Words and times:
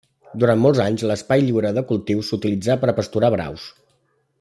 Durant 0.43 0.61
molts 0.63 0.81
anys 0.85 1.03
l'espai 1.11 1.45
lliure 1.49 1.73
de 1.79 1.85
cultius 1.93 2.33
s'utilitzà 2.33 2.79
per 2.85 2.91
a 2.95 2.99
pasturar 3.03 3.33
braus. 3.39 3.71